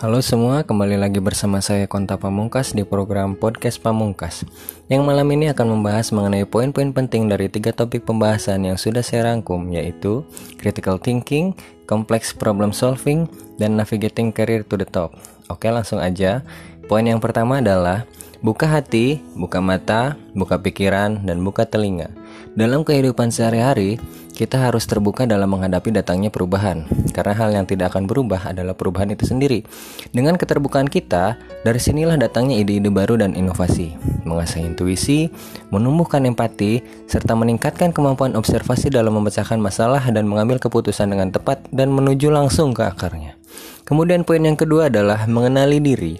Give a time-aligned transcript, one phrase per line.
[0.00, 4.48] Halo semua, kembali lagi bersama saya Konta Pamungkas di program Podcast Pamungkas.
[4.88, 9.28] Yang malam ini akan membahas mengenai poin-poin penting dari tiga topik pembahasan yang sudah saya
[9.28, 10.24] rangkum Yaitu
[10.56, 11.52] Critical Thinking,
[11.84, 13.28] Complex Problem Solving,
[13.60, 15.20] dan Navigating Career to the Top.
[15.52, 16.40] Oke langsung aja.
[16.88, 18.08] Poin yang pertama adalah
[18.40, 22.08] Buka hati, buka mata, buka pikiran, dan buka telinga.
[22.56, 24.00] Dalam kehidupan sehari-hari,
[24.40, 29.12] kita harus terbuka dalam menghadapi datangnya perubahan, karena hal yang tidak akan berubah adalah perubahan
[29.12, 29.68] itu sendiri.
[30.16, 33.92] Dengan keterbukaan kita, dari sinilah datangnya ide-ide baru dan inovasi,
[34.24, 35.28] mengasah intuisi,
[35.68, 41.92] menumbuhkan empati, serta meningkatkan kemampuan observasi dalam memecahkan masalah dan mengambil keputusan dengan tepat dan
[41.92, 43.36] menuju langsung ke akarnya.
[43.84, 46.16] Kemudian poin yang kedua adalah mengenali diri.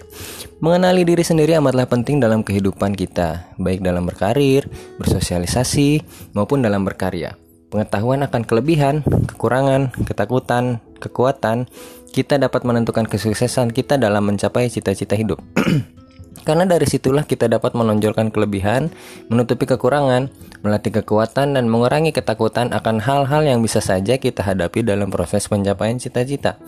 [0.61, 4.69] Mengenali diri sendiri amatlah penting dalam kehidupan kita, baik dalam berkarir,
[5.01, 6.05] bersosialisasi,
[6.37, 7.40] maupun dalam berkarya.
[7.71, 8.99] Pengetahuan akan kelebihan,
[9.31, 11.71] kekurangan, ketakutan, kekuatan,
[12.11, 15.39] kita dapat menentukan kesuksesan kita dalam mencapai cita-cita hidup.
[16.47, 18.91] Karena dari situlah kita dapat menonjolkan kelebihan,
[19.31, 20.27] menutupi kekurangan,
[20.67, 25.95] melatih kekuatan, dan mengurangi ketakutan akan hal-hal yang bisa saja kita hadapi dalam proses pencapaian
[25.95, 26.59] cita-cita.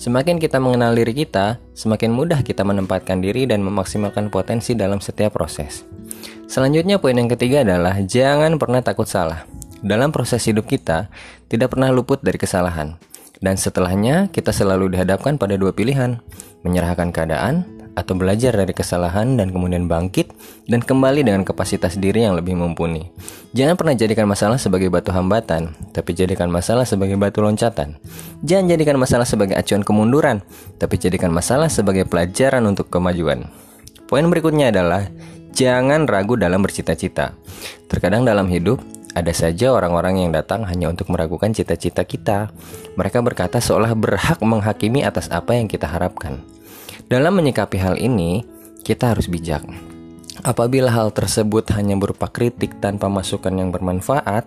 [0.00, 5.38] Semakin kita mengenal diri kita, semakin mudah kita menempatkan diri dan memaksimalkan potensi dalam setiap
[5.38, 5.86] proses.
[6.50, 9.44] Selanjutnya, poin yang ketiga adalah jangan pernah takut salah.
[9.78, 11.06] Dalam proses hidup kita,
[11.46, 12.98] tidak pernah luput dari kesalahan.
[13.38, 16.18] Dan setelahnya, kita selalu dihadapkan pada dua pilihan:
[16.66, 17.62] menyerahkan keadaan
[17.98, 20.30] atau belajar dari kesalahan dan kemudian bangkit
[20.70, 23.10] dan kembali dengan kapasitas diri yang lebih mumpuni.
[23.54, 27.98] Jangan pernah jadikan masalah sebagai batu hambatan, tapi jadikan masalah sebagai batu loncatan.
[28.46, 30.46] Jangan jadikan masalah sebagai acuan kemunduran,
[30.78, 33.50] tapi jadikan masalah sebagai pelajaran untuk kemajuan.
[34.06, 35.10] Poin berikutnya adalah
[35.50, 37.34] jangan ragu dalam bercita-cita.
[37.90, 38.78] Terkadang dalam hidup
[39.18, 42.54] ada saja orang-orang yang datang hanya untuk meragukan cita-cita kita.
[42.94, 46.38] Mereka berkata seolah berhak menghakimi atas apa yang kita harapkan.
[47.10, 48.46] Dalam menyikapi hal ini,
[48.86, 49.66] kita harus bijak.
[50.46, 54.46] Apabila hal tersebut hanya berupa kritik tanpa masukan yang bermanfaat,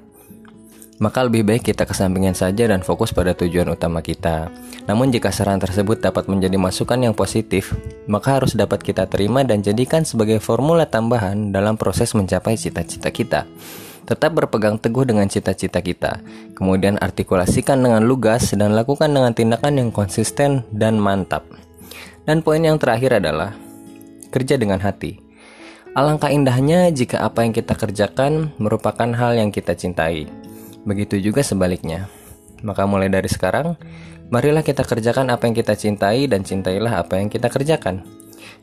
[1.01, 4.53] maka lebih baik kita kesampingkan saja dan fokus pada tujuan utama kita.
[4.85, 7.74] Namun jika saran tersebut dapat menjadi masukan yang positif,
[8.06, 13.50] maka harus dapat kita terima dan jadikan sebagai formula tambahan dalam proses mencapai cita-cita kita.
[14.06, 16.19] Tetap berpegang teguh dengan cita-cita kita,
[16.57, 21.45] kemudian artikulasikan dengan lugas dan lakukan dengan tindakan yang konsisten dan mantap.
[22.25, 23.53] Dan poin yang terakhir adalah
[24.34, 25.22] kerja dengan hati.
[25.91, 30.23] Alangkah indahnya jika apa yang kita kerjakan merupakan hal yang kita cintai.
[30.88, 32.07] Begitu juga sebaliknya.
[32.63, 33.75] Maka mulai dari sekarang,
[34.31, 38.07] marilah kita kerjakan apa yang kita cintai dan cintailah apa yang kita kerjakan.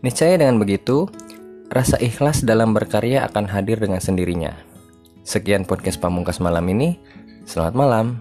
[0.01, 1.11] Niscaya dengan begitu,
[1.69, 4.68] rasa ikhlas dalam berkarya akan hadir dengan sendirinya.
[5.29, 6.97] Sekian podcast Pamungkas malam ini.
[7.45, 8.17] Selamat malam.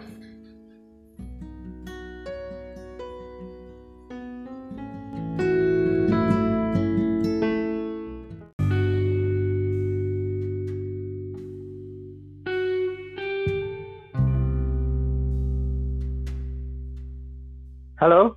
[18.03, 18.35] Halo?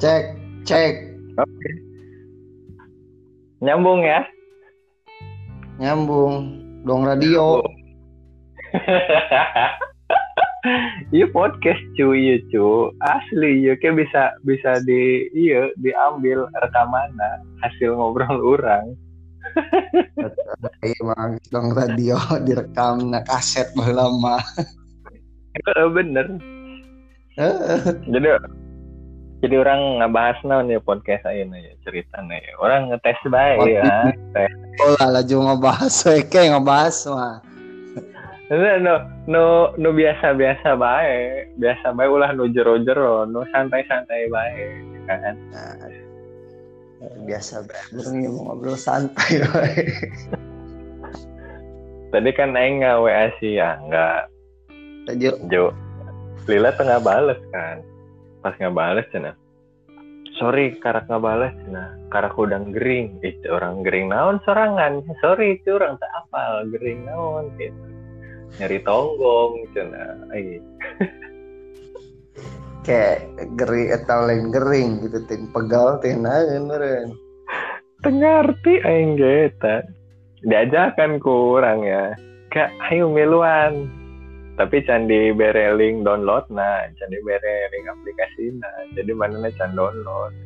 [0.00, 1.04] Cek, cek.
[1.36, 1.70] Oke.
[3.60, 4.24] Nyambung ya?
[5.76, 6.59] Nyambung.
[6.84, 7.60] Dong radio.
[11.10, 12.92] Iya podcast cuy, iya cu.
[13.00, 17.16] Asli iya kayak bisa bisa di iya diambil rekaman
[17.64, 18.92] hasil ngobrol orang.
[20.84, 24.36] Iya bang, dong radio direkam na kaset lama.
[25.96, 26.28] Bener
[28.04, 28.28] jadi
[29.40, 34.12] jadi orang ngebahas naon ya podcast aja nih ya cerita nih orang ngetes baik ya
[34.84, 37.36] oh lah juga ngebahas oke ngebahas mah.
[38.50, 38.94] No
[39.30, 39.44] no
[39.78, 44.74] no biasa biasa baik biasa baik ulah no jero jero no santai santai baik
[45.06, 45.38] kan?
[45.54, 45.88] Nah,
[47.24, 47.86] biasa baik
[48.26, 49.88] mau ngobrol santai baik
[52.10, 54.28] tadi kan aing nggak wa sih ya nggak.
[55.48, 55.72] Jo
[56.50, 57.78] Lila tengah bales kan
[58.40, 59.32] pas nggak bales cina.
[60.40, 61.96] Sorry karak nggak bales cina.
[62.10, 63.20] Karak udang gering.
[63.20, 65.04] Itu orang gering naon sorangan.
[65.20, 66.66] Sorry itu orang tak apal.
[66.74, 67.80] Gering naon gitu.
[68.58, 70.04] Nyari tonggong cina.
[72.88, 73.28] Kayak
[73.60, 75.18] gering atau lain gering gitu.
[75.28, 77.12] Tim pegal tim naon meren
[78.00, 79.84] tengarti aing geta
[80.44, 82.16] diajakan kurang ya.
[82.50, 83.86] Kak ayo meluan
[84.60, 90.36] tapi candi bereling download nah candi bereling aplikasi nah jadi mana nih can download?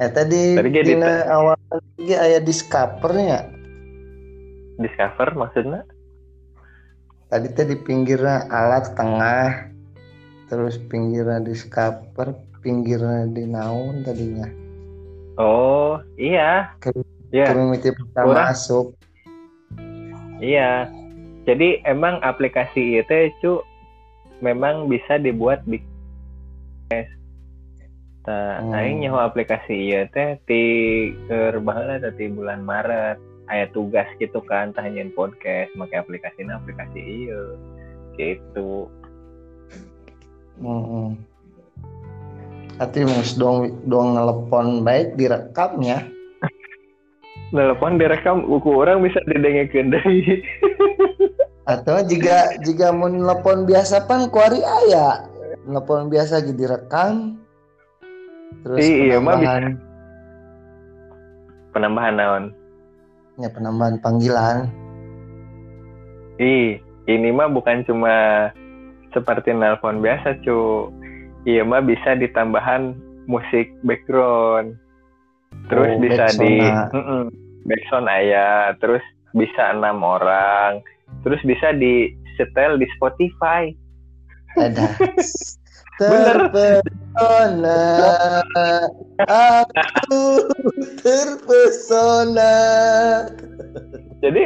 [0.00, 0.96] Eh tadi, tadi di
[1.28, 3.52] awal lagi ayah discovernya
[4.80, 5.84] discover maksudnya?
[7.28, 9.68] Tadi tadi pinggirnya alat tengah
[10.48, 12.32] terus pinggirnya discover
[12.64, 14.48] pinggirnya di naun tadinya.
[15.36, 16.72] Oh iya.
[16.80, 16.96] Ke
[17.28, 17.52] yeah.
[17.76, 18.96] pertama masuk.
[20.40, 20.88] Iya
[21.50, 23.52] jadi emang aplikasi itu cu
[24.38, 25.82] memang bisa dibuat di
[28.30, 28.76] Nah, hmm.
[28.76, 30.62] aing aplikasi iya teh ti
[31.26, 33.18] keur baheula teh bulan Maret
[33.50, 37.40] aya tugas gitu kan tanyain podcast make aplikasi aplikasi iya
[38.14, 38.86] gitu
[40.60, 41.16] hmm.
[42.80, 46.00] Tapi mus dong dong ngelepon baik direkamnya.
[47.52, 50.40] Telepon direkam uku orang bisa didengekeun deui.
[51.70, 55.30] Atau jika jika mau nelpon biasa pan kuari aya.
[55.70, 57.38] Nelpon biasa gitu direkam.
[58.66, 59.62] Terus iya, penambahan.
[59.62, 59.88] Bisa.
[61.70, 62.44] Penambahan naon?
[63.38, 64.66] Ya penambahan panggilan.
[66.42, 68.48] Ih, ini mah bukan cuma
[69.14, 70.90] seperti nelpon biasa, cu.
[71.46, 72.98] Iya mah bisa ditambahan
[73.30, 74.74] musik background
[75.70, 76.58] terus oh, bisa di
[77.66, 79.02] backsound ayah terus
[79.36, 80.82] bisa enam orang
[81.22, 83.70] terus bisa di setel di Spotify.
[84.56, 84.86] Ada.
[86.00, 87.80] Terpesona.
[89.76, 90.48] Aku
[91.04, 92.54] terpesona.
[94.24, 94.44] Jadi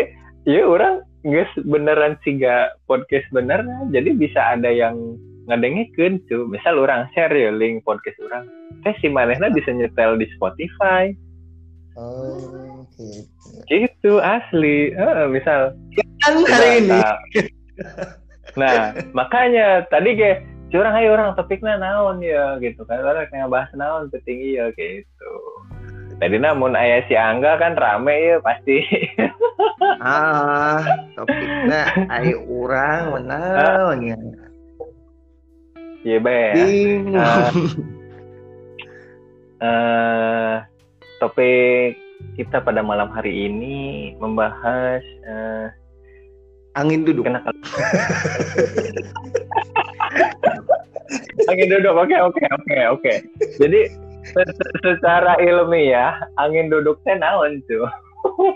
[0.51, 3.63] ya orang guys beneran sih gak podcast bener.
[3.95, 4.99] Jadi bisa ada yang
[5.47, 8.51] ngedengerin tuh misal orang share ya link podcast orang.
[8.83, 11.15] Teh si manehna bisa nyetel di Spotify.
[11.95, 13.31] Oh gitu.
[13.71, 14.91] Gitu asli.
[14.99, 15.71] Uh, misal
[16.25, 17.01] kan hari ini.
[18.61, 18.97] nah.
[19.13, 20.39] Makanya tadi kayak
[20.73, 22.57] curang ayo orang topiknya naon ya?
[22.59, 23.05] Gitu kan.
[23.05, 25.33] Orang kayak bahas naon petinggi ya gitu.
[26.17, 28.79] Tadi namun ayah si Angga kan rame ya pasti.
[30.01, 30.81] Ah
[31.13, 33.41] topiknya ayo orang mana
[34.01, 34.17] ya.
[36.05, 36.41] Iya, Be.
[36.53, 37.17] Bingung.
[37.17, 37.49] Uh,
[39.65, 40.55] uh,
[41.17, 41.97] topik
[42.37, 45.73] kita pada malam hari ini membahas uh,
[46.75, 47.25] angin duduk.
[47.27, 47.41] Kena
[51.51, 51.95] angin duduk.
[51.95, 53.15] Oke, oke, oke, oke.
[53.59, 53.81] Jadi
[54.83, 57.87] secara ilmiah angin duduk teh naon tuh?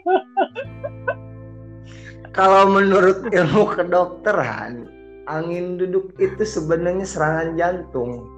[2.36, 4.86] Kalau menurut ilmu kedokteran,
[5.26, 8.30] angin duduk itu sebenarnya serangan jantung.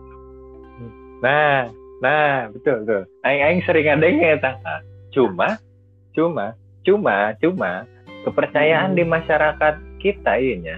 [1.21, 1.69] Nah,
[2.00, 3.03] nah betul betul.
[3.29, 4.56] Aing aing sering ngadengnya tang.
[5.12, 5.61] Cuma,
[6.17, 6.56] cuma,
[6.87, 7.85] cuma, cuma
[8.27, 8.99] kepercayaan hmm.
[8.99, 10.77] di masyarakat kita ini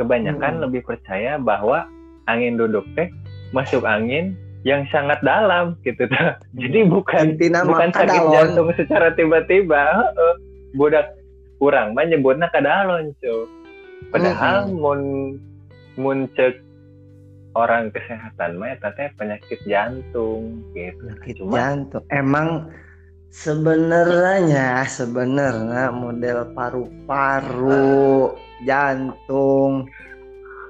[0.00, 0.62] kebanyakan hmm.
[0.68, 1.86] lebih percaya bahwa
[2.26, 3.10] angin duduk teh
[3.54, 4.34] masuk angin
[4.64, 6.16] yang sangat dalam gitu tuh.
[6.16, 6.58] Hmm.
[6.58, 8.32] Jadi bukan Intina bukan sakit kadalon.
[8.32, 9.82] jantung secara tiba-tiba.
[10.74, 11.14] budak
[11.62, 13.46] kurang mah nyebutnya kadalon, cuy
[14.10, 14.78] padahal hmm.
[14.78, 15.00] mun
[15.94, 16.58] mun cek
[17.54, 22.68] orang kesehatan mah teh penyakit jantung gitu penyakit Cuma, jantung emang
[23.34, 28.30] sebenarnya sebenarnya model paru-paru
[28.62, 29.90] jantung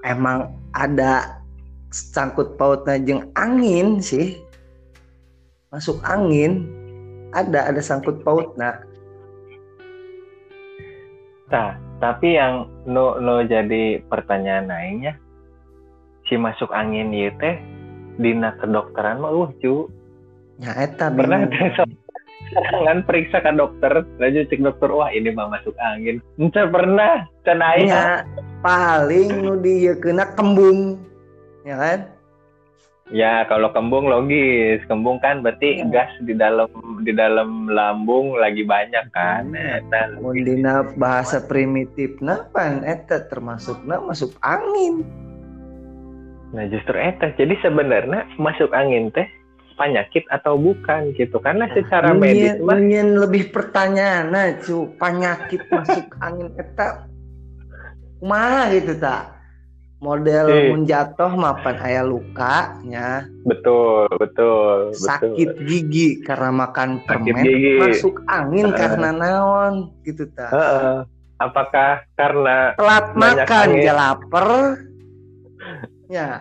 [0.00, 1.44] emang ada
[1.92, 4.40] sangkut pautnya jeng angin sih.
[5.68, 6.64] Masuk angin
[7.36, 8.80] ada ada sangkut pautnya.
[11.52, 15.20] Nah tapi yang no no jadi pertanyaan lainnya
[16.24, 17.60] si masuk angin itu teh
[18.16, 19.92] dina kedokteran mah uh cu.
[20.62, 21.44] Ya eta pernah
[22.50, 23.92] serangan periksa ke dokter.
[24.20, 24.88] Aja cek dokter.
[24.90, 26.22] Wah ini mah masuk angin.
[26.38, 28.24] Ente pernah cenai ya,
[28.62, 30.98] paling nu dia kena kembung
[31.64, 32.00] ya kan?
[33.12, 35.92] Ya kalau kembung logis, kembung kan berarti ya.
[35.92, 36.72] gas di dalam
[37.04, 39.52] di dalam lambung lagi banyak kan.
[39.52, 39.84] Ya.
[39.84, 42.80] Eta Mundina bahasa primitif napan?
[42.80, 45.04] Eta termasuk na masuk angin.
[46.56, 47.28] Nah justru eta.
[47.36, 49.28] Jadi sebenarnya masuk angin teh
[49.74, 52.78] penyakit atau bukan gitu karena nah, secara medis mah
[53.26, 57.06] lebih pertanyaan nah cu penyakit masuk angin eta
[58.24, 59.34] mah gitu tak
[60.04, 60.60] model e.
[60.76, 65.64] menjatuh mapan ayah lukanya betul betul sakit betul.
[65.64, 67.80] gigi karena makan permen gigi.
[67.80, 68.76] masuk angin uh.
[68.76, 70.96] karena naon gitu ta uh,
[71.40, 74.48] apakah karena telat makan ya lapar
[76.14, 76.38] ya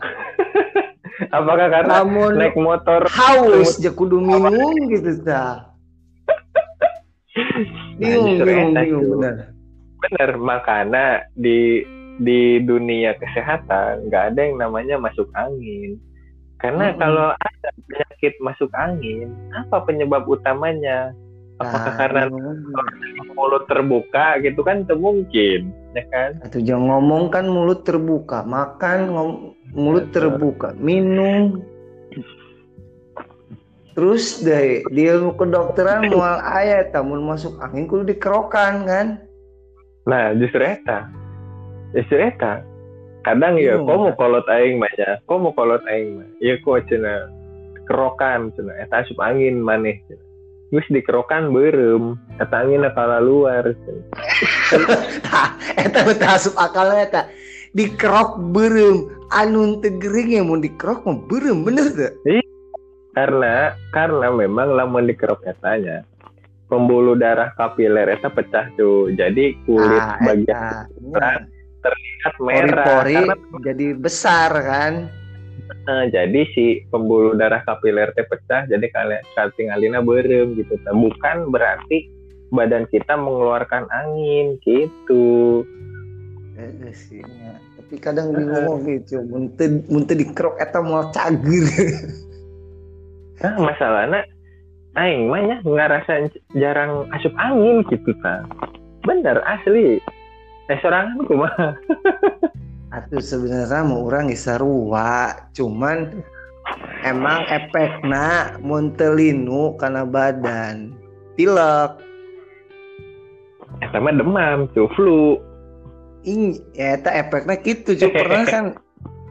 [1.29, 5.69] apakah karena Namun naik motor haus je kudu minum gitu ta
[7.99, 9.35] bingung bingung bingung bener
[10.03, 11.05] bener makanya
[11.37, 11.85] di
[12.21, 15.97] di dunia kesehatan nggak ada yang namanya masuk angin.
[16.61, 16.97] Karena hmm.
[17.01, 21.11] kalau ada penyakit masuk angin apa penyebab utamanya?
[21.61, 22.21] Apakah nah, karena
[23.37, 26.31] mulut terbuka gitu kan itu mungkin ya kan?
[26.41, 28.41] Atau jangan ngomong kan mulut terbuka.
[28.41, 29.29] Makan ngom
[29.73, 31.61] mulut terbuka minum.
[33.93, 39.07] Terus deh di ilmu kedokteran mual ayat tamun masuk angin kudu dikerokan kan?
[40.09, 41.09] Nah justru eta.
[41.93, 42.65] Justru eta.
[43.23, 45.21] Kadang ya kok mau kolot aing mah ya?
[45.29, 47.29] Kok mau kolot aing mah ya kok cina
[47.85, 50.21] kerokan cina eta asup angin maneh cina
[50.73, 52.17] Gus dikerokan berem.
[52.41, 53.69] Eta angin kala luar
[55.85, 57.21] eta betul asup akalnya eta.
[57.77, 62.41] Dikerok berem anu tegering yang mau dikerok mau berem bener tuh iya.
[63.13, 66.01] Karena karena memang lamun dikerok katanya
[66.65, 71.45] pembuluh darah kapiler itu pecah tuh jadi kulit ah, bagian ya.
[71.85, 72.85] terlihat merah.
[72.87, 74.93] Pori -pori karena jadi besar kan?
[75.85, 79.21] Nah, jadi si pembuluh darah kapiler teh pecah jadi kalian
[79.53, 80.73] tinggalina berem gitu.
[80.81, 82.09] Nah, bukan berarti
[82.49, 85.61] badan kita mengeluarkan angin gitu.
[86.57, 87.53] Eh, sih ya.
[87.93, 91.61] Tapi kadang bingung gitu muntah muntah dikerok eta mau cager
[93.37, 94.25] nah masalahnya
[94.97, 98.49] aing mah ya ngerasa jarang asup angin gitu kan
[99.05, 99.99] bener asli.
[100.71, 101.75] Eh sorangan mah.
[102.97, 106.23] Atuh sebenarnya mau orang isarua cuman
[107.05, 110.93] emang efeknya muntelinu karena badan.
[111.37, 111.99] Pilek.
[113.91, 115.37] Sama demam tuh flu
[116.23, 117.95] ini ya efeknya gitu.
[117.95, 118.65] Cuy pernah kan?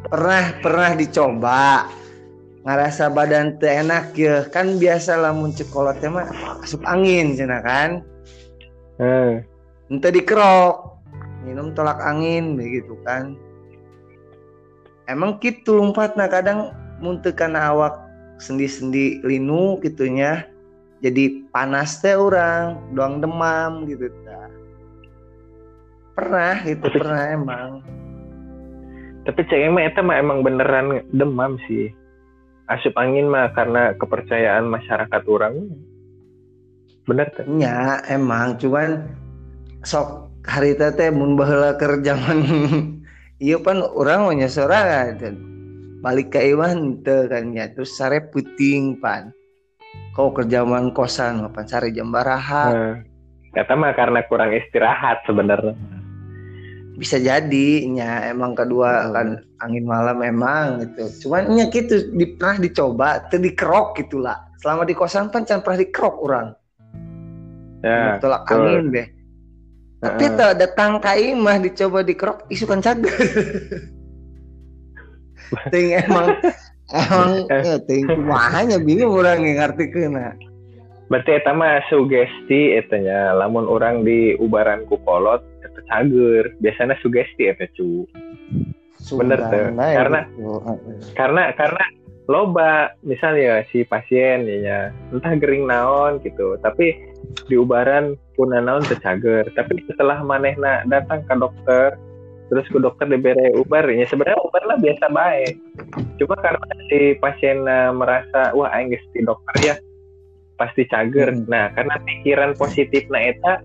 [0.08, 1.88] Pernah pernah dicoba.
[2.62, 4.46] Ngerasa badan teh enak ya.
[4.48, 6.28] Kan biasa lah muncul kolotnya mah
[6.62, 8.04] asup angin cina kan?
[9.00, 9.42] Hmm.
[9.90, 11.00] ente dikerok
[11.42, 13.34] minum tolak angin begitu kan?
[15.10, 16.70] Emang gitu lompat nah kadang
[17.02, 17.98] muntah karena awak
[18.38, 20.46] sendi-sendi linu gitunya
[21.02, 24.46] jadi panas teh orang doang demam gitu ta.
[26.12, 27.68] Pernah gitu pernah emang.
[29.22, 31.88] Tapi cek emang itu mah emang beneran demam sih.
[32.70, 35.70] Asup angin mah karena kepercayaan masyarakat orang
[37.06, 37.46] bener kan?
[37.58, 38.58] Ya emang.
[38.58, 39.06] Cuman
[39.82, 42.46] sok hari tete mun baheula keur zaman
[43.42, 45.34] iya pan orang mah sorangan dan
[46.02, 49.30] balik ke Iwan teu kan ya terus sare puting pan.
[50.12, 52.74] Kau kerjaman kosan pan sare jam baraha.
[52.74, 52.96] Hmm.
[53.52, 55.76] kata mah karena kurang istirahat sebenarnya
[56.96, 59.12] bisa jadi nya emang kedua hmm.
[59.16, 59.28] kan
[59.64, 61.28] angin malam emang gitu.
[61.28, 65.80] Cuman nya gitu di, pernah dicoba tadi kerok gitulah selama di kosan pan can pernah
[65.80, 66.46] dikerok orang.
[67.82, 68.62] Ya tolak betul.
[68.62, 69.08] angin deh
[70.02, 70.34] tapi uh.
[70.34, 73.14] tak datang kai mah dicoba dikerok isukan cager
[75.72, 76.42] ting emang
[76.90, 80.34] emang ya ting kumahanya bingung orang yang ngerti kena
[81.06, 85.46] berarti eta mah sugesti etanya lamun orang di ubaran ku kolot
[85.88, 88.04] cager biasanya sugesti ya cu
[89.18, 89.74] bener tuh.
[89.74, 90.20] karena
[91.18, 91.84] karena karena
[92.30, 96.54] loba misalnya si pasien ya entah gering naon gitu.
[96.62, 96.94] Tapi
[97.48, 101.96] di ubaran pun naon tercager tapi setelah manehna datang ke dokter
[102.52, 105.54] terus ke dokter diberi ubar ya sebenarnya ubar lah biasa baik
[106.20, 107.64] cuma karena si pasien
[107.96, 109.74] merasa wah aing di dokter ya
[110.60, 111.32] pasti cager.
[111.32, 111.48] Hmm.
[111.48, 113.64] nah karena pikiran positif nah eta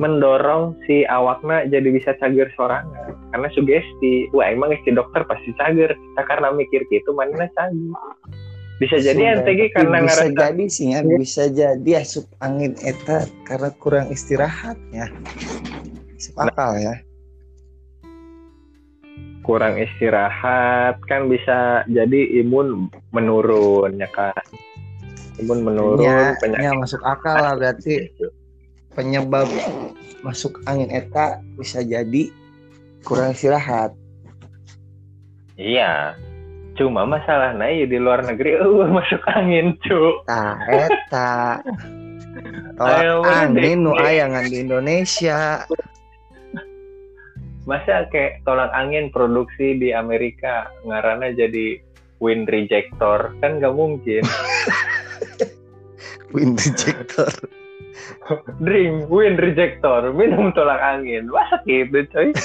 [0.00, 3.14] mendorong si awakna jadi bisa cager sorangan.
[3.30, 5.92] Karena sugesti wah emang si dokter pasti cager.
[6.16, 7.94] Nah, karena mikir gitu mana cager.
[8.82, 11.00] Bisa jadi NTG karena bisa ngerasa, jadi sih ya.
[11.06, 15.06] Bisa jadi asup angin eta karena kurang istirahat ya.
[16.40, 16.94] Akal ya.
[19.44, 24.32] Kurang istirahat kan bisa jadi imun menurun ya kan
[25.36, 26.64] imun menurun ya, penyakit.
[26.64, 28.08] ya, masuk akal lah berarti.
[28.08, 28.43] Gitu
[28.94, 29.50] penyebab
[30.24, 32.30] masuk angin eta bisa jadi
[33.04, 33.92] kurang istirahat.
[35.60, 36.16] Iya.
[36.74, 40.24] Cuma masalah ya di luar negeri uh, masuk angin, cu.
[40.26, 41.62] Nah, eta.
[42.74, 45.62] Tolak angin nu ayangan di Indonesia.
[47.64, 51.78] Masa kayak tolak angin produksi di Amerika ngarana jadi
[52.18, 54.26] wind rejector kan gak mungkin.
[56.34, 57.30] wind rejector
[58.62, 61.30] drink win rejector minum tolak angin.
[61.30, 62.30] Wah gitu coy.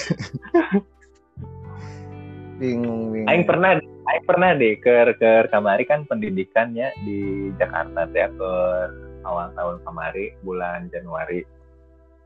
[2.59, 3.27] Bingung bingung.
[3.31, 8.53] Aing pernah Aing pernah deh ke ke kamari kan pendidikannya di Jakarta teh ke
[9.24, 11.43] awal tahun kamari bulan Januari.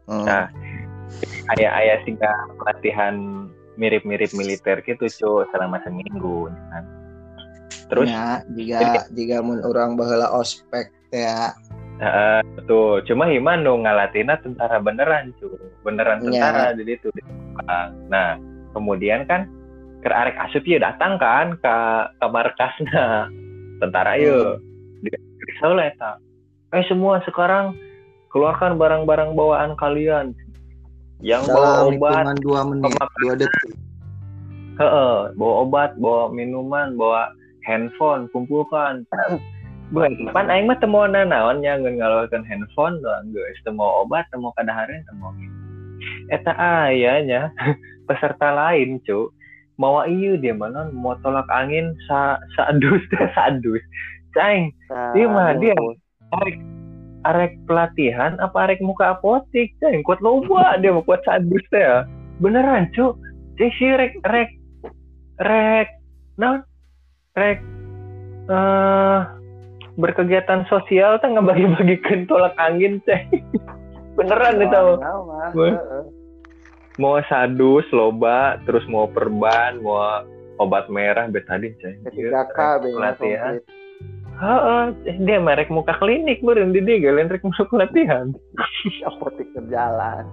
[0.03, 0.27] Hmm.
[0.27, 0.51] nah
[1.55, 3.48] ayah ayah singkat pelatihan
[3.79, 6.83] mirip-mirip militer gitu cuy selama seminggu kan.
[7.88, 11.53] Terus ya, jika jika mun orang bahula ospek ya
[12.01, 13.05] Uh, betul.
[13.05, 15.53] Cuma Himan dong ngalatina tentara beneran, cu.
[15.85, 16.25] Beneran iya.
[16.25, 16.75] tentara yeah.
[16.77, 17.07] jadi itu.
[18.09, 18.41] Nah,
[18.73, 19.45] kemudian kan
[20.03, 21.75] ke arek asup ya datang kan ke
[22.19, 23.31] ke markasnya
[23.81, 24.23] tentara hmm.
[24.27, 24.47] yuk
[25.00, 25.09] di
[25.63, 26.12] soalnya eta
[26.75, 27.71] eh semua sekarang
[28.35, 30.35] keluarkan barang-barang bawaan kalian
[31.23, 32.91] yang bawa obat dua menit
[33.23, 33.79] dua detik
[34.73, 37.31] Heeh, bawa obat bawa minuman bawa
[37.63, 39.07] handphone kumpulkan
[39.93, 45.05] Bukan, pan aing mah temu naonnya nggak ngalorkan handphone doang guys temu obat temu kadahareun
[45.05, 45.29] temu
[46.33, 47.53] eta ayahnya
[48.09, 49.29] peserta lain cu
[49.77, 53.81] mau iya dia mana mau tolak angin sa sadus teh sadus.
[54.33, 54.73] Ceng
[55.17, 55.77] iya mah dia
[56.41, 56.57] arek
[57.23, 59.73] arek pelatihan apa arek muka apotik?
[59.81, 62.05] Ceng kuat loba dia mau kuat sadus teh ya.
[62.41, 63.17] Beneran cu
[63.57, 64.50] ceng si rek rek
[65.41, 65.89] rek
[66.38, 66.62] non
[67.38, 67.62] rek
[68.43, 69.21] eh uh,
[69.97, 73.21] berkegiatan sosial tuh ngebagi-bagi tolak angin ceh
[74.17, 74.97] beneran nih tau
[76.97, 80.25] mau sadus loba terus mau perban mau
[80.62, 81.93] obat merah bet tadi ceh
[82.97, 83.57] latihan.
[84.33, 84.83] Heeh,
[85.29, 88.33] dia merek muka klinik meureun di dia galen rek masuk latihan.
[89.09, 90.25] Apotek berjalan.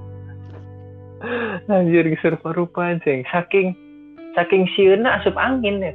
[1.68, 3.28] Anjir geser parupan ceng.
[3.28, 3.76] Saking
[4.32, 5.92] saking sieuna asup angin ya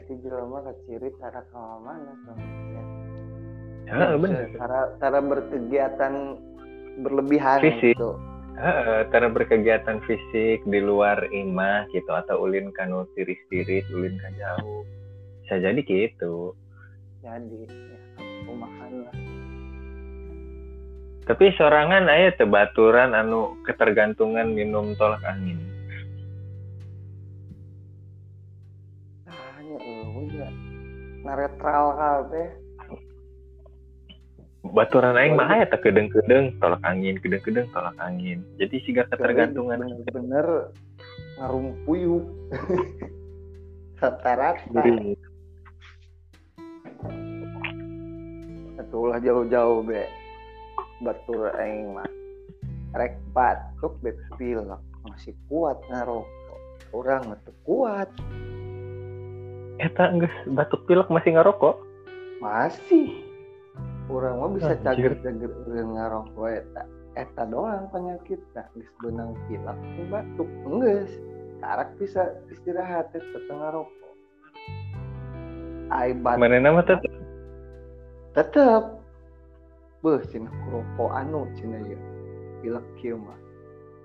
[0.00, 2.12] berarti jelema kecirit cara ke mana
[3.84, 6.14] ya, ya benar cara cara berkegiatan
[7.04, 7.92] berlebihan fisik.
[7.92, 8.16] gitu.
[8.56, 14.88] Uh, cara berkegiatan fisik di luar imah gitu atau ulin kanu tiris-tiris ulin kan jauh.
[15.44, 16.56] Bisa jadi gitu.
[17.20, 19.16] Jadi ya aku makan lah.
[21.28, 25.69] Tapi sorangan aja tebaturan anu ketergantungan minum tolak angin
[31.38, 32.48] netral kabeh
[34.70, 38.44] baturan aing mah ya tak kedeng-kedeng tolak angin kedeng-kedeng tolak angin.
[38.60, 39.82] Jadi sih gak ketergantungan.
[39.82, 40.46] Bener-bener
[41.40, 42.24] ngarumpuyuk
[44.00, 44.82] rata-rata.
[49.20, 50.04] Jauh-jauh be.
[51.00, 52.08] Batur aing mah.
[52.90, 54.66] Rek batuk bepil
[55.06, 56.60] masih kuat ngarokok
[56.92, 58.10] orang mah kuat
[59.80, 61.80] Eta enggak batuk pilek masih ngerokok?
[62.44, 63.24] Masih.
[64.12, 66.82] Orang mah bisa cager-cager ngerokok eta.
[67.16, 69.78] Eta doang penyakit nah, geus benang pilek
[70.12, 71.08] batuk enggak.
[71.64, 74.12] Karak bisa istirahat tetep ngerokok.
[75.88, 76.40] Ai batuk.
[76.44, 77.08] Mana nama tetep?
[78.36, 78.84] Tetep.
[80.04, 81.98] Beuh cenah rokok anu cenah ya.
[82.60, 83.40] Pilek kieu mah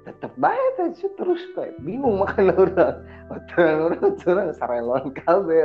[0.05, 3.01] tetap baik aja terus kayak bingung makan orang.
[3.33, 5.59] Orang orang orang sarelon kalbe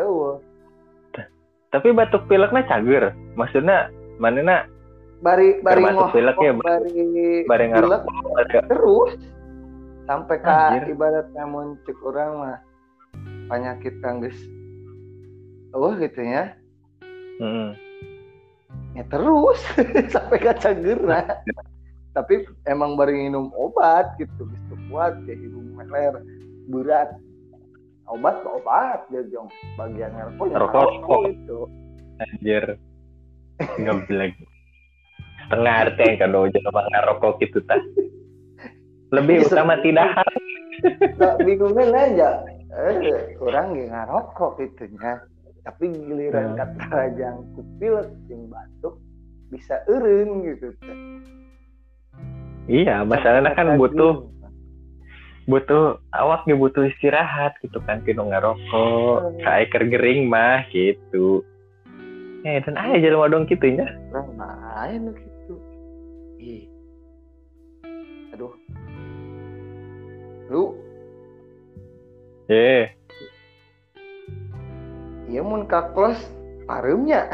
[1.70, 3.05] tapi batuk pileknya cager.
[3.38, 4.62] Maksudnya mana nak
[5.20, 8.03] bari bari batuk pilek ya bari bari ngarok
[8.66, 9.14] terus.
[10.09, 12.59] Sampai ke ibaratnya muncul orang mah
[13.46, 14.35] penyakit kanggus
[15.74, 16.55] oh gitu ya.
[17.40, 17.72] Hmm.
[18.92, 19.57] ya terus
[20.12, 21.24] sampai ke cager nah
[22.16, 26.14] tapi emang baru minum obat gitu gitu kuat kayak hidung meler
[26.70, 27.11] berat.
[28.11, 29.46] Obat obat ya jong
[29.79, 31.59] bagian ngerokok ya rokok itu.
[32.18, 32.64] Anjir.
[33.79, 34.35] Ngeblek.
[35.46, 37.77] Setengah arti yang dojo sama ngerokok gitu ta
[39.14, 40.11] lebih utama tidak.
[40.14, 42.31] Harus bingungnya aja.
[42.70, 45.18] Eh, orang gak ngerokok gitunya
[45.64, 46.59] tapi giliran hmm.
[46.59, 48.96] kata jangkuk pilek yang batuk
[49.53, 50.73] bisa eren gitu
[52.70, 54.30] Iya, masalahnya kan butuh
[55.50, 61.42] butuh awak nih butuh istirahat gitu kan kino ngerokok kayak kergering mah gitu.
[62.46, 63.90] Eh dan aja jalan dong gitu ya
[64.38, 65.54] main gitu.
[66.38, 66.64] Ih.
[68.38, 68.54] Aduh.
[70.46, 70.78] Lu?
[72.46, 72.94] Eh.
[75.26, 76.18] Iya mun kaklos
[76.70, 77.26] parumnya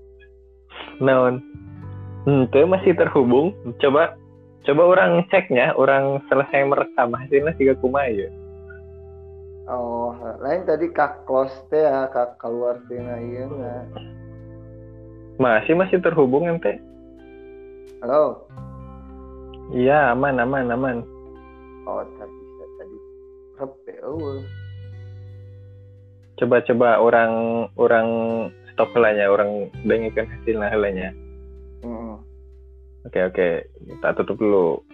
[1.04, 1.44] naon?
[2.28, 3.56] Hmm, masih terhubung.
[3.80, 4.19] Coba
[4.68, 8.28] coba orang ceknya orang selesai merekam hasilnya tiga kuma ya.
[9.70, 13.46] Oh lain tadi kak close teh ya kak keluar tina iya
[15.40, 16.76] masih masih terhubung ente?
[18.04, 18.44] Halo?
[19.72, 20.96] Iya aman aman aman.
[21.88, 22.40] Oh tadi
[22.76, 22.98] tadi.
[23.56, 24.44] Repe oh
[26.36, 27.32] coba coba orang
[27.76, 28.08] orang
[28.72, 31.08] stop helanya orang dengarkan hasilnya helanya.
[33.00, 33.48] Oke oke,
[33.80, 34.84] kita tutup dulu.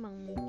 [0.00, 0.39] Emang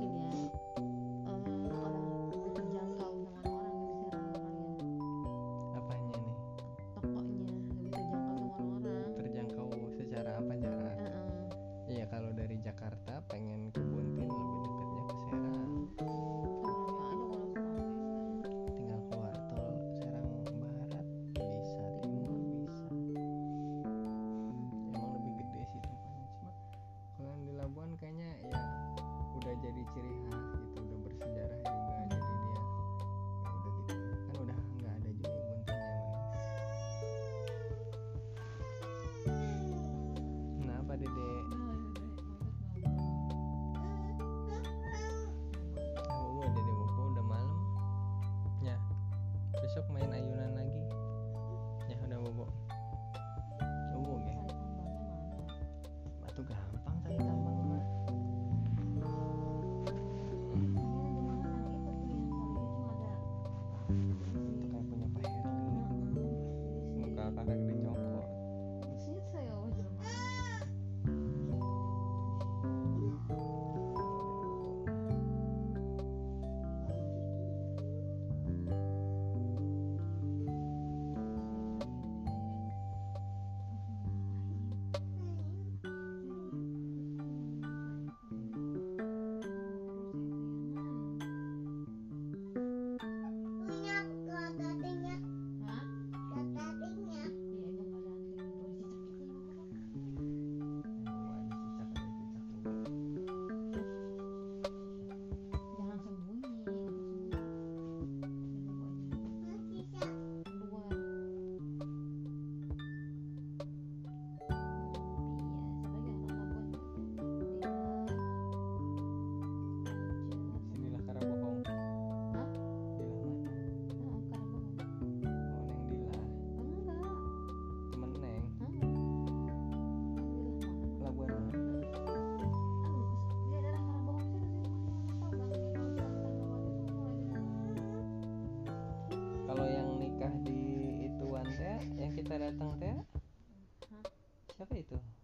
[144.91, 145.20] gitu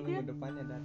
[0.00, 0.06] Iya.
[0.20, 0.79] minggu depannya dan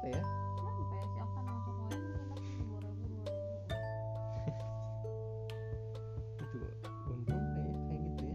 [0.00, 2.40] berapa ya berapa ya si Oktan langsung koin dua ribu
[2.72, 3.04] dua ribu
[6.40, 6.56] itu
[7.12, 8.32] untung kayak kayak gitu ya.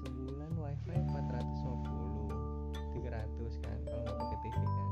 [0.00, 4.88] Sebulan wifi 450 300 kan kalau nggak pakai TV kan.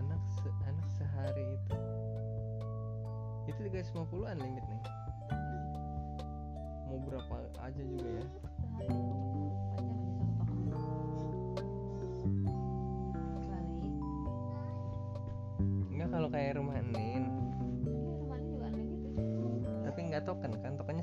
[0.00, 1.76] Anak se anak sehari itu.
[3.52, 4.80] Itu 350 limit nih.
[6.88, 8.17] Mau berapa aja juga ya.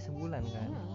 [0.05, 0.94] sebulan kan hmm.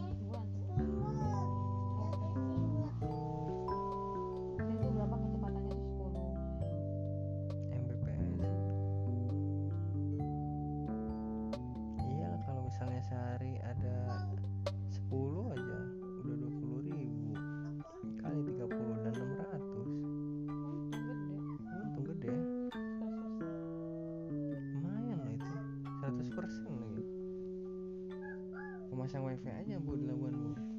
[29.10, 30.69] pasang wifi aja bu lawanmu Bu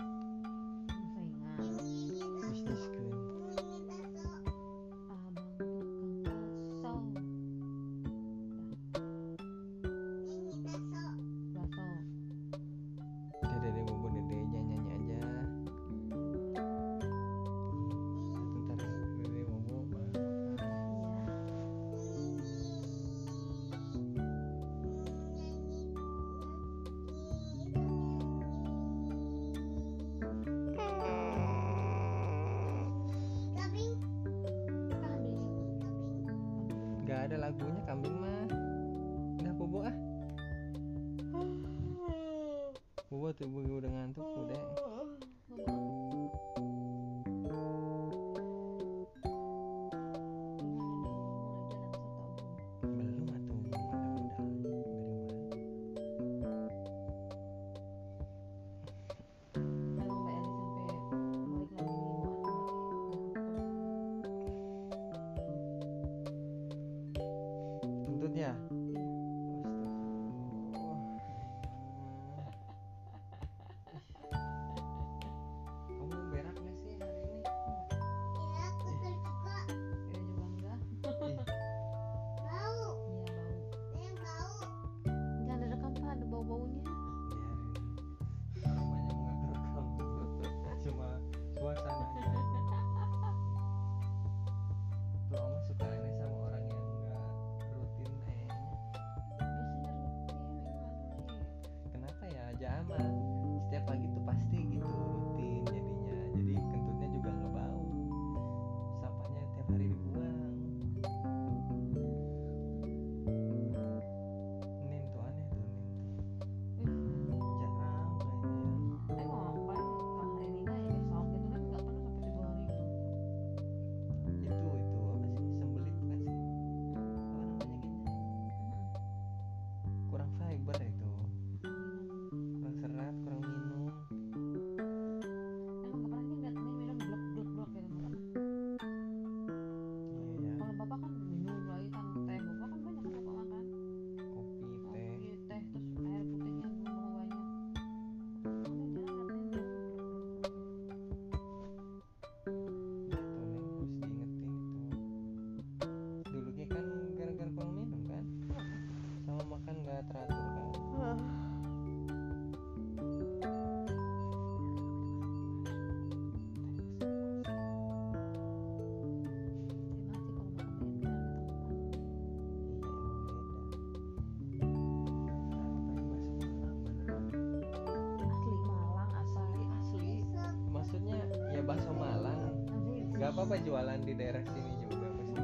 [183.51, 185.35] apa jualan di daerah sini juga masih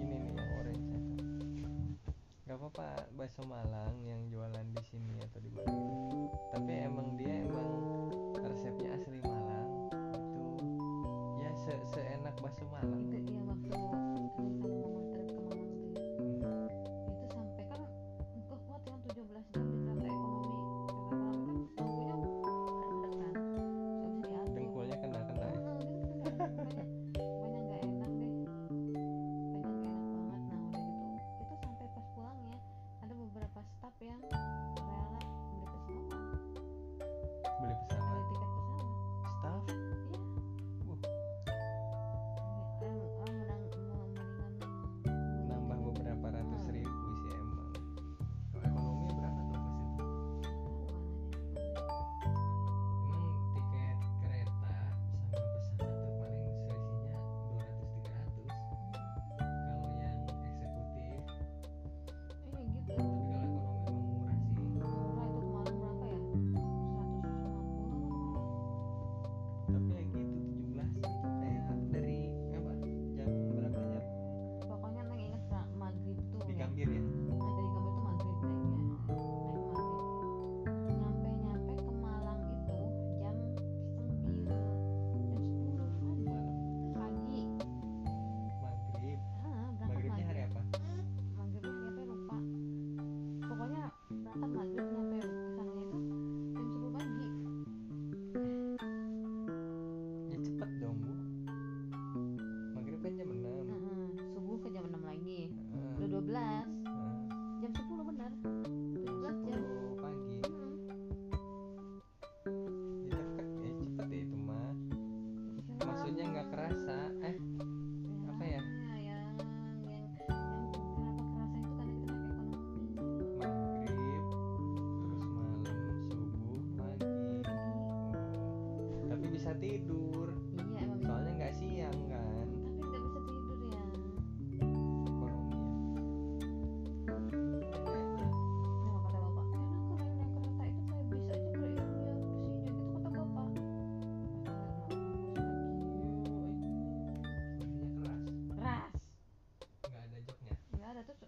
[0.00, 0.96] nih yang orange.
[2.48, 2.88] Nggak apa-apa
[3.20, 4.13] bakso Malang ya.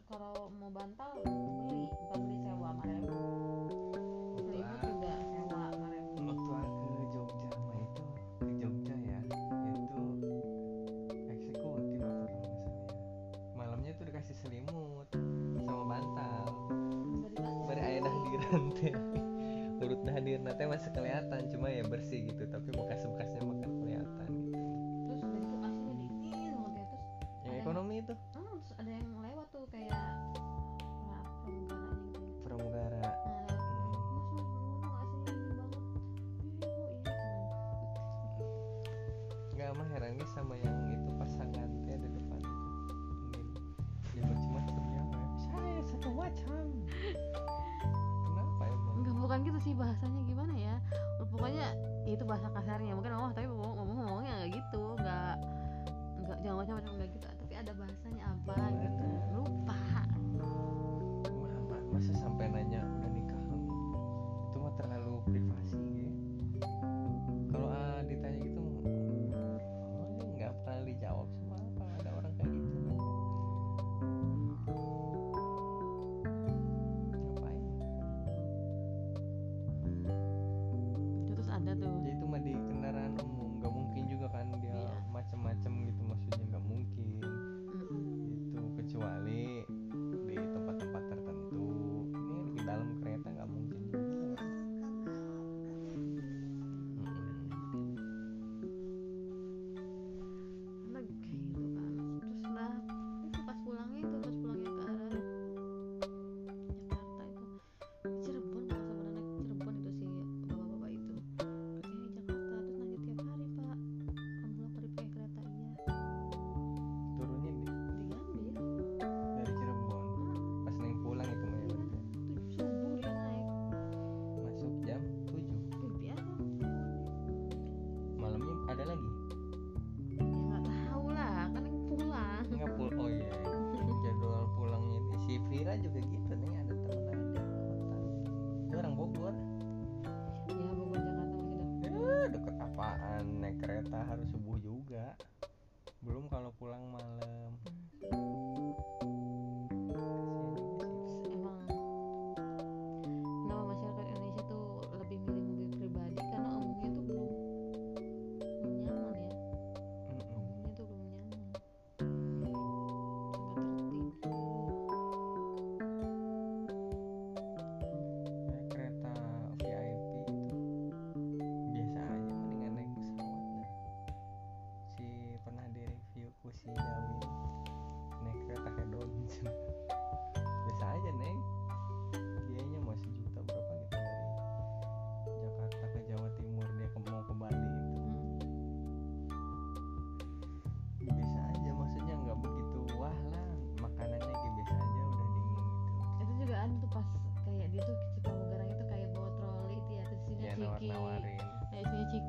[0.06, 3.35] kalau mau bantal beli bukan beli sewa sama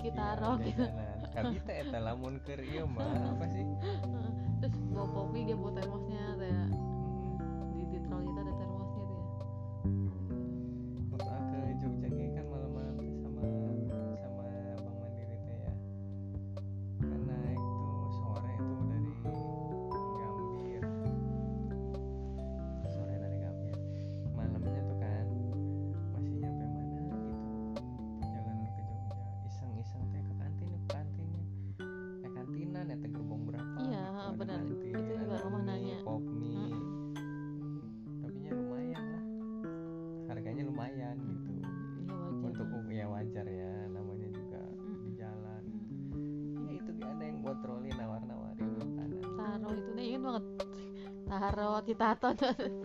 [0.07, 0.87] Iya, taruh gitu.
[1.35, 3.67] tapi kita eta lamun keur ieu mah apa sih?
[4.63, 5.75] Terus bawa kopi dia buat
[51.47, 51.85] Taro, mm.
[51.85, 52.27] titato.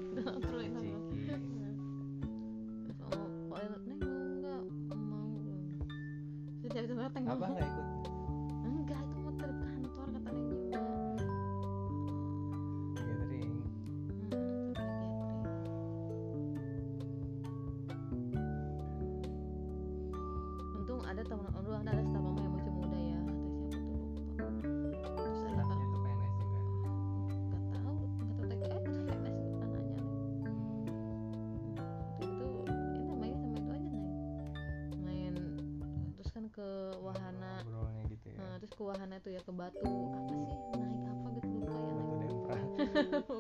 [39.54, 40.56] batu apa sih?
[40.80, 42.82] Naik apa gitu lupa ya naik batu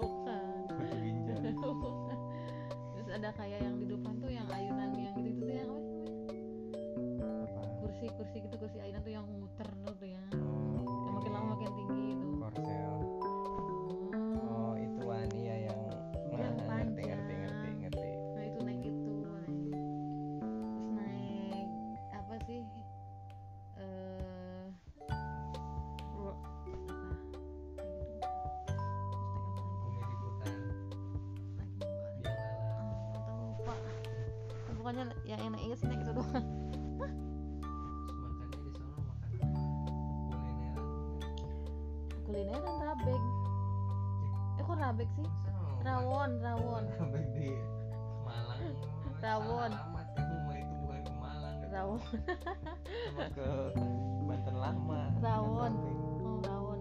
[35.32, 36.28] yang enak ya sih naik itu doang.
[38.20, 39.72] Makannya di sana makanan kulineran.
[42.28, 43.22] Kulineran rabek
[44.60, 45.28] eh kok rabek sih?
[45.82, 46.84] Rawon rawon.
[47.00, 47.48] Rabek di
[48.28, 48.60] Malang.
[49.24, 49.72] Rawon.
[51.72, 52.00] Rawon.
[53.36, 53.48] Ke
[54.28, 55.08] Banten Lama.
[55.24, 55.72] Rawon.
[56.20, 56.71] Oh, rawon.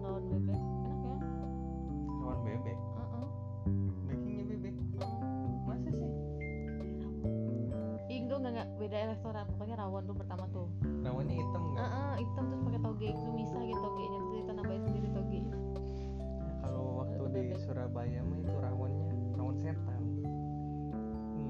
[9.02, 10.70] kayak restoran pokoknya rawon tuh pertama tuh.
[11.02, 11.82] Rawonnya hitam nggak?
[11.82, 15.40] Uh -uh, hitam terus pakai toge itu misah gitu togenya terus kita nambahin sendiri toge.
[16.62, 20.02] Kalau waktu di Surabaya mah itu rawonnya rawon setan.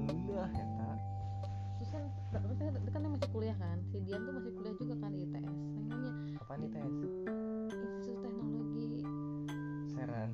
[0.01, 0.97] Mudah ya tak
[1.77, 2.03] terus kan
[2.41, 3.77] terus kan, kan masih kuliah kan?
[3.85, 6.95] Si Dian tuh masih kuliah juga kan ITS namanya apa ITS
[7.69, 8.89] Institut Teknologi.
[9.93, 10.29] Seran.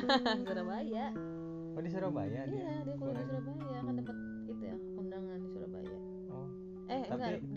[0.48, 1.06] Surabaya.
[1.76, 2.52] Oh di Surabaya iya.
[2.64, 2.71] dia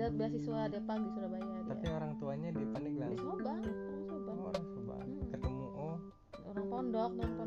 [0.06, 1.98] dapat beasiswa Depak di Surabaya tapi dia.
[1.98, 3.10] orang tuanya di Pandeglang?
[3.10, 4.38] Di Subang orang Subang.
[4.38, 5.02] Oh, orang Subang.
[5.02, 5.30] Hmm.
[5.34, 5.98] ketemu oh.
[6.46, 7.45] Orang pondok non pondok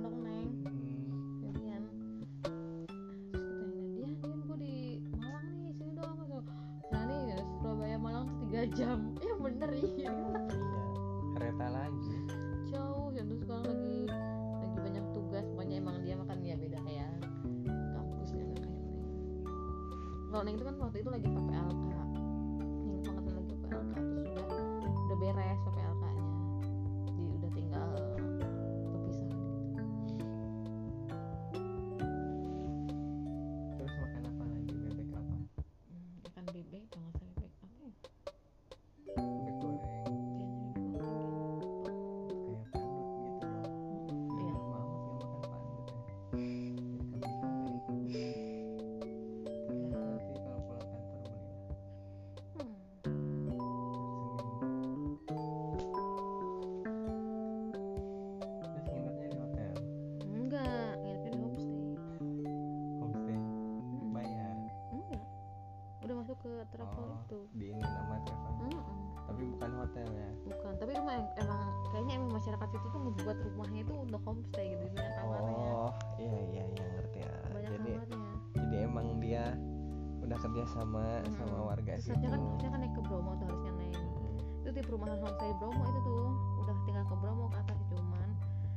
[80.78, 81.34] sama hmm.
[81.34, 82.28] sama warga Terus kan situ.
[82.30, 83.94] kan harusnya kan naik ke Bromo tuh harusnya naik.
[83.98, 84.62] Hmm.
[84.62, 86.24] Itu di perumahan homestay Bromo itu tuh
[86.62, 88.28] udah tinggal ke Bromo ke atas cuman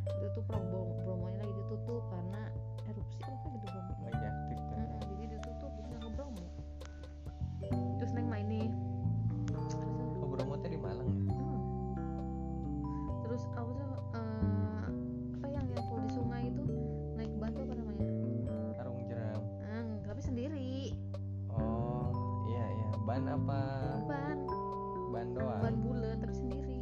[0.09, 0.80] itu tuh Prabowo
[23.11, 23.61] ban apa?
[24.07, 24.39] Ban.
[25.11, 25.59] Ban doang.
[25.59, 26.80] Ban bulat tersendiri.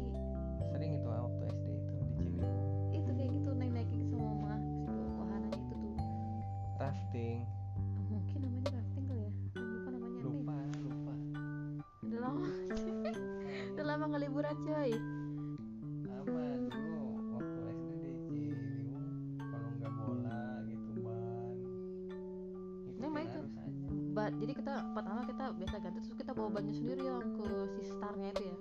[26.50, 27.46] banyak sendiri yang ke
[27.78, 28.56] si starnya itu ya?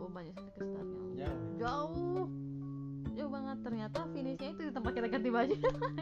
[0.00, 0.98] Bebannya sendiri ke starnya.
[1.14, 1.40] Jauh.
[1.60, 2.24] Jauh.
[3.12, 3.58] Jauh banget.
[3.62, 5.56] Ternyata finishnya itu di tempat kita ganti baju.